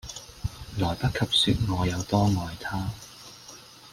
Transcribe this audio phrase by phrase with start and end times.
[0.79, 2.89] 來不及說我有多愛他